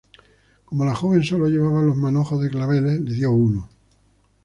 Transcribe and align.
Como 0.65 0.83
la 0.83 0.95
joven 0.95 1.21
sólo 1.23 1.45
llevaba 1.47 1.83
los 1.83 1.95
manojos 1.95 2.41
de 2.41 2.49
claveles, 2.49 3.01
le 3.01 3.13
dio 3.13 3.29
uno. 3.29 3.69